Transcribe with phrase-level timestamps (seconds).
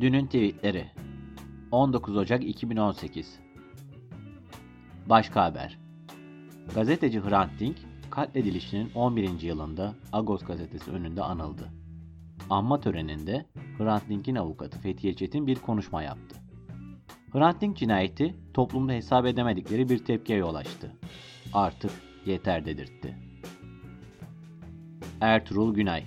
[0.00, 0.86] Dünün tweetleri
[1.70, 3.40] 19 Ocak 2018
[5.06, 5.78] Başka haber
[6.74, 7.76] Gazeteci Hrant Dink
[8.10, 9.40] katledilişinin 11.
[9.40, 11.72] yılında Agos gazetesi önünde anıldı.
[12.50, 13.46] Anma töreninde
[13.78, 16.36] Hrant Dink'in avukatı Fethiye Çetin bir konuşma yaptı.
[17.32, 20.92] Hrant Dink cinayeti toplumda hesap edemedikleri bir tepkiye yol açtı.
[21.52, 21.90] Artık
[22.26, 23.16] yeter dedirtti.
[25.20, 26.04] Ertuğrul Günay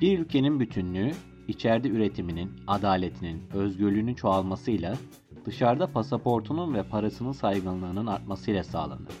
[0.00, 1.12] Bir ülkenin bütünlüğü
[1.48, 4.96] içeride üretiminin, adaletinin, özgürlüğünün çoğalmasıyla
[5.44, 9.12] dışarıda pasaportunun ve parasının saygınlığının artmasıyla sağlanır.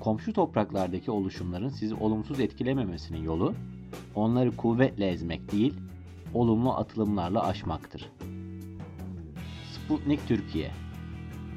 [0.00, 3.54] Komşu topraklardaki oluşumların sizi olumsuz etkilememesinin yolu,
[4.14, 5.74] onları kuvvetle ezmek değil,
[6.34, 8.10] olumlu atılımlarla aşmaktır.
[9.72, 10.70] Sputnik Türkiye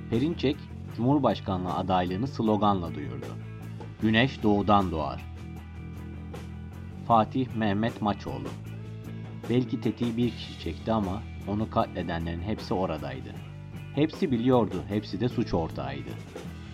[0.10, 0.58] Perinçek,
[0.96, 3.26] Cumhurbaşkanlığı adaylığını sloganla duyurdu.
[4.02, 5.26] Güneş doğudan doğar.
[7.08, 8.48] Fatih Mehmet Maçoğlu
[9.50, 13.34] Belki tetiği bir kişi çekti ama onu katledenlerin hepsi oradaydı.
[13.96, 16.10] Hepsi biliyordu, hepsi de suç ortağıydı.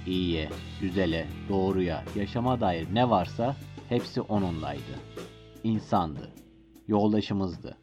[0.08, 0.50] İyiye,
[0.82, 3.56] güzele, doğruya, yaşama dair ne varsa
[3.90, 5.00] hepsi onunlaydı.
[5.64, 6.32] İnsandı,
[6.88, 7.78] yoldaşımızdı.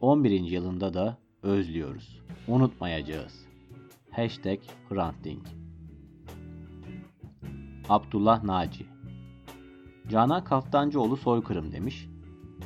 [0.00, 0.40] 11.
[0.40, 2.20] yılında da özlüyoruz.
[2.48, 3.46] Unutmayacağız.
[4.10, 4.58] Hashtag
[4.88, 5.46] Hrant Dink
[7.88, 8.86] Abdullah Naci
[10.08, 12.08] Canan Kaftancıoğlu soykırım demiş.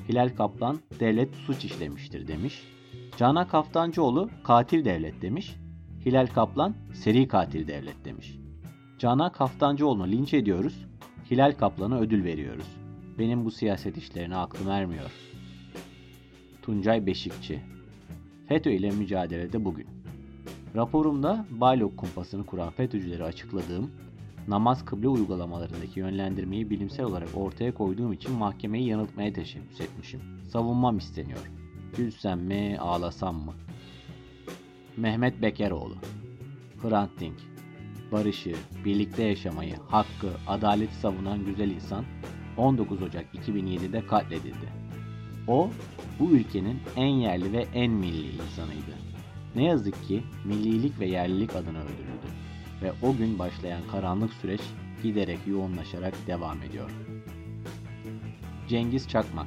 [0.09, 2.63] Hilal Kaplan devlet suç işlemiştir demiş.
[3.17, 5.57] Canan Kaftancıoğlu katil devlet demiş.
[6.07, 8.39] Hilal Kaplan seri katil devlet demiş.
[8.99, 10.87] Canan Kaftancıoğlu'nu linç ediyoruz.
[11.31, 12.67] Hilal Kaplan'a ödül veriyoruz.
[13.19, 15.11] Benim bu siyaset işlerine aklım ermiyor.
[16.63, 17.61] Tuncay Beşikçi
[18.49, 19.87] FETÖ ile mücadelede bugün.
[20.77, 23.91] Raporumda Baylok kumpasını kuran FETÖ'cüleri açıkladığım
[24.49, 30.21] namaz kıble uygulamalarındaki yönlendirmeyi bilimsel olarak ortaya koyduğum için mahkemeyi yanıltmaya teşebbüs etmişim.
[30.49, 31.51] Savunmam isteniyor.
[31.97, 33.53] Gülsem mi, ağlasam mı?
[34.97, 35.97] Mehmet Bekeroğlu
[36.83, 37.37] Hrant Dink
[38.13, 38.55] Barışı,
[38.85, 42.05] birlikte yaşamayı, hakkı, adaleti savunan güzel insan
[42.57, 44.85] 19 Ocak 2007'de katledildi.
[45.49, 45.71] O,
[46.21, 48.95] bu ülkenin en yerli ve en milli insanıydı.
[49.57, 52.45] Ne yazık ki millilik ve yerlilik adına öldürüldü
[52.85, 54.61] ve o gün başlayan karanlık süreç
[55.03, 56.91] giderek yoğunlaşarak devam ediyor.
[58.69, 59.47] Cengiz Çakmak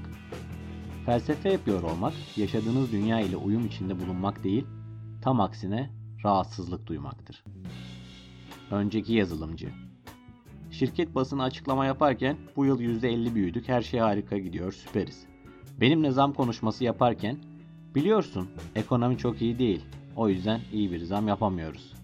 [1.05, 4.65] Felsefe yapıyor olmak, yaşadığınız dünya ile uyum içinde bulunmak değil,
[5.21, 5.89] tam aksine
[6.23, 7.43] rahatsızlık duymaktır.
[8.71, 9.69] Önceki yazılımcı
[10.71, 15.25] Şirket basını açıklama yaparken bu yıl %50 büyüdük, her şey harika gidiyor, süperiz.
[15.81, 17.37] Benimle zam konuşması yaparken,
[17.95, 21.96] biliyorsun ekonomi çok iyi değil, o yüzden iyi bir zam yapamıyoruz.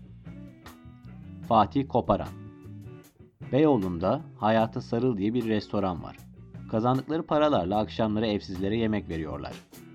[1.54, 2.28] Fatih Koparan
[3.52, 6.18] Beyoğlu'nda Hayata Sarıl diye bir restoran var.
[6.72, 9.54] Kazandıkları paralarla akşamları evsizlere yemek veriyorlar.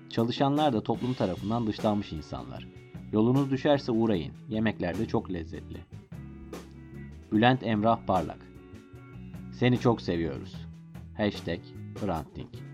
[0.09, 2.67] Çalışanlar da toplum tarafından dışlanmış insanlar.
[3.11, 4.33] Yolunuz düşerse uğrayın.
[4.49, 5.79] Yemekler de çok lezzetli.
[7.31, 8.39] Bülent Emrah Parlak
[9.51, 10.55] Seni çok seviyoruz.
[11.17, 11.59] Hashtag
[12.01, 12.68] Hrant Dink